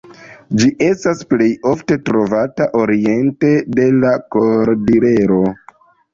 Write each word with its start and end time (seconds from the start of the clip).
Ĝi 0.61 0.69
estas 0.85 1.19
plej 1.33 1.49
ofte 1.71 1.97
trovata 2.07 2.67
oriente 2.81 3.53
de 3.81 3.87
la 3.99 4.17
Kordilero. 4.39 5.41